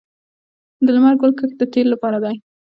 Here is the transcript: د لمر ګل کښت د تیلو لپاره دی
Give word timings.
د 0.85 0.87
لمر 0.95 1.13
ګل 1.21 1.31
کښت 1.39 1.55
د 1.59 1.63
تیلو 1.73 1.91
لپاره 1.93 2.17
دی 2.23 2.35